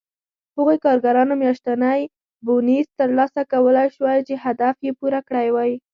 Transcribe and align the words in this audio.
هغو 0.55 0.73
کارګرانو 0.85 1.33
میاشتنی 1.43 2.01
بونېس 2.45 2.87
ترلاسه 2.99 3.41
کولای 3.53 3.87
شوای 3.95 4.19
چې 4.27 4.33
هدف 4.43 4.75
یې 4.85 4.91
پوره 4.99 5.21
کړی 5.27 5.47
و 5.51 5.57